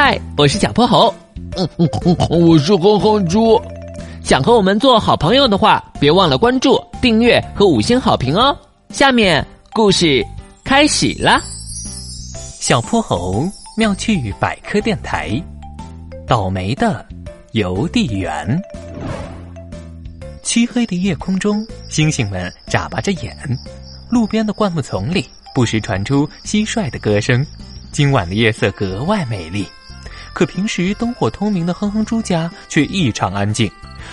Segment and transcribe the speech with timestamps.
[0.00, 1.12] 嗨，我是小泼猴。
[1.56, 3.60] 嗯嗯嗯，我是哼哼猪。
[4.22, 8.56] 想和我们做好朋友的话，别忘了关注、订阅和五星好评哦。
[8.90, 10.24] 下面故事
[10.62, 11.42] 开始啦！
[12.60, 13.44] 小泼猴
[13.76, 15.32] 妙趣百科电台，
[16.28, 17.04] 倒霉的
[17.50, 18.62] 邮递员。
[20.44, 23.36] 漆黑的夜空中，星星们眨巴着眼。
[24.08, 27.44] 路边的灌木丛里，不时传出蟋蟀的歌声。
[27.90, 29.66] 今晚的夜色格外美丽，
[30.38, 33.68] 可平时灯火通明的哼哼猪家却异常安静，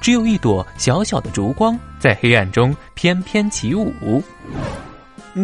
[0.00, 3.92] 只有一朵小小的烛光在黑暗中翩翩起舞。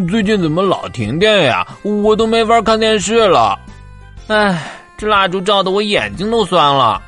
[0.08, 1.62] 最近怎么老停电呀？
[1.82, 3.54] 我都没法看电视了。
[4.28, 7.02] 唉，这蜡烛照得我眼睛都酸了。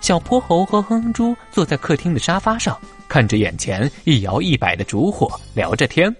[0.00, 2.76] 小泼猴和哼哼猪坐在客厅的沙发上，
[3.06, 6.12] 看着眼前一摇一摆的烛火，聊着天。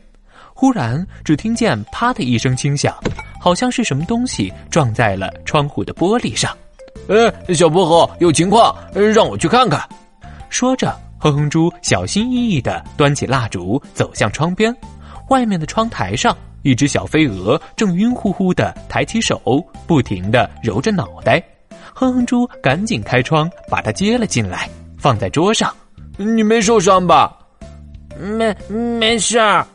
[0.63, 2.95] 忽然，只听见“啪”的一声轻响，
[3.41, 6.57] 好像是什么东西撞在了窗户的玻璃上。
[7.09, 8.73] 哎，小泼猴，有情况，
[9.13, 9.83] 让我去看看。
[10.51, 14.73] 说着，哼哼猪小心翼翼地端起蜡烛，走向窗边。
[15.31, 19.43] 外面的窗台上，一只小飞蛾正晕乎乎地抬起手，
[19.85, 21.43] 不停地揉着脑袋。
[21.93, 25.75] 哼哼猪赶紧开窗，把它接了进来，放在桌上。
[26.17, 27.37] 你没受伤吧？
[28.17, 29.67] 没，没事儿。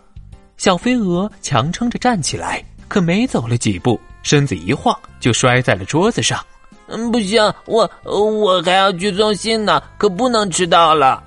[0.58, 6.44] 小飞蛾强撑着站起来，可没走了几步，身子一晃就摔在了桌子上。
[6.88, 11.22] 嗯，不行，我我还要去送信呢，可不能迟到了。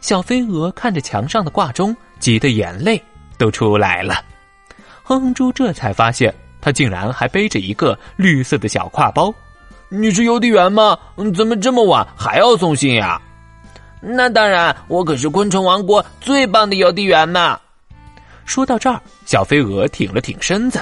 [0.00, 3.00] 小飞蛾看着墙上的挂钟，急得眼泪
[3.36, 4.24] 都出来了。
[5.02, 9.34] 哼哼猪这才发现，他竟然还背着一个绿色的小挎包。
[9.90, 10.96] 你是邮递员吗？
[11.34, 13.20] 怎么这么晚还要送信呀？
[14.00, 17.60] 那当然，我可是昆虫王国最棒的邮递员呢。
[18.44, 20.80] 说到这儿，小飞蛾挺了挺身子。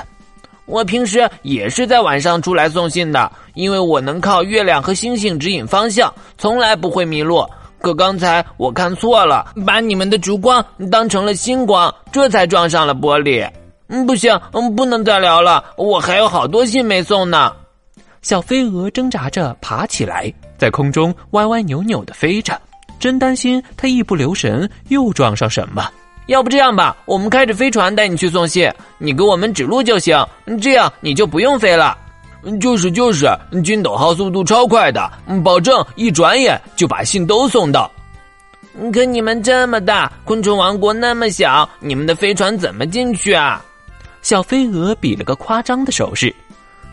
[0.67, 7.47] 我平时也是在晚上出来送信的，因为我能靠月亮和星星指引方向，从来不会迷路。
[7.81, 13.49] 可刚才我看错了，把你们的烛光当成了星光，这才撞上了玻璃。
[13.87, 17.51] 嗯，不行，嗯，不能再聊了，我还有好多信没送呢。
[18.21, 22.61] 小飞蛾挣扎着爬起来，在空中歪歪扭扭的飞着，
[22.99, 25.89] 真担心它一不留神又撞上什么。
[26.29, 30.15] 要不这样吧，我们开着飞船带你去送信，你给我们指路就行，
[30.61, 31.97] 这样你就不用飞了。
[32.61, 33.27] 就是就是，
[33.65, 35.11] 军斗号速度超快的，
[35.43, 37.91] 保证一转眼就把信都送到。
[38.93, 43.65] 可你们这么大，昆虫王国那么小，你们的飞船怎么进去啊？
[44.21, 46.35] 小飞蛾比了个夸张的手势，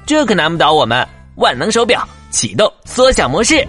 [0.05, 1.05] 这可难不倒我们。
[1.35, 3.67] 万能手表启动缩小模式，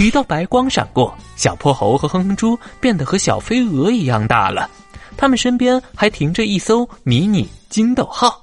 [0.00, 4.68] 一道白光闪过，小泼猴和哼哼猪变得和小飞蛾一样大了。
[5.16, 8.40] 他们身边还停着一艘迷你金斗号，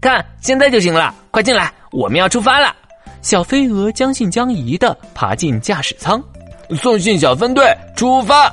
[0.00, 2.74] 看，现在就行了，快进来，我们要出发了。
[3.20, 6.22] 小飞蛾将信将疑的爬进驾驶舱，
[6.76, 7.64] 送信小分队
[7.96, 8.52] 出发。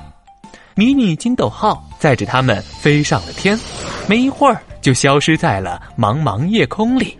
[0.75, 3.59] 迷你金斗号载着他们飞上了天，
[4.07, 7.17] 没一会儿就消失在了茫茫夜空里。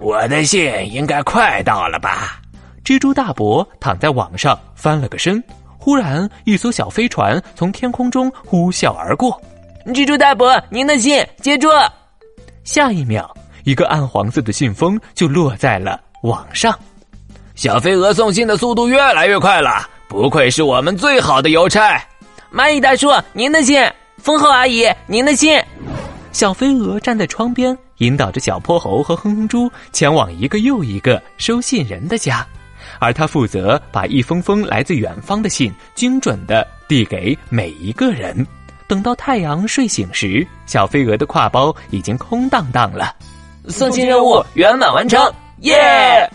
[0.00, 0.62] 我的信
[0.92, 2.40] 应该快到了吧？
[2.84, 5.42] 蜘蛛大伯躺在网上翻了个身，
[5.78, 9.40] 忽然一艘小飞船从天空中呼啸而过。
[9.94, 11.68] 蜘蛛大伯，您的信接住。
[12.64, 13.28] 下一秒，
[13.64, 16.78] 一个暗黄色的信封就落在了网上。
[17.54, 22.02] 小飞蛾送信的速度越来越快了，不愧是我们最好的邮差。
[22.52, 23.80] 蚂蚁大叔，您的信。
[24.18, 25.58] 蜂后阿姨，您的信。
[26.32, 32.46] 小飞蛾站在窗边，引导着小泼猴和哼哼猪前往一个又一个收信人的家，
[32.98, 38.46] 而他负责把一封封来自远方的信精准的递给每一个人。
[38.90, 43.14] 等到太阳睡醒时，小飞蛾的挎包已经空荡荡了。
[43.68, 46.28] 送信任务圆满完成，耶！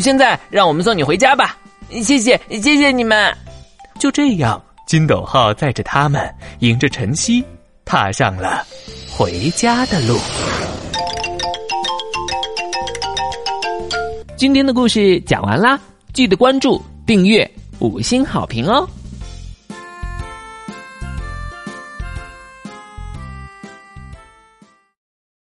[0.00, 1.56] 现在让我们送你回家吧。
[2.02, 3.32] 谢谢，谢谢你们。
[4.00, 6.28] 就这样，金斗号载着他们，
[6.58, 7.44] 迎着晨曦，
[7.84, 8.66] 踏上了
[9.08, 10.18] 回家的路。
[14.36, 15.78] 今天的故事讲完啦，
[16.12, 17.48] 记得关注、订阅、
[17.78, 18.84] 五星好评哦。